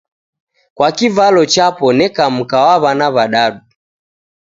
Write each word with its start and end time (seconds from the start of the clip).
Kwa 0.75 0.89
kivalo 0.97 1.41
chapo 1.53 1.87
neka 1.97 2.23
na 2.25 2.29
mka 2.37 2.57
na 2.69 2.75
'wana 2.83 3.07
w'adadu. 3.15 3.59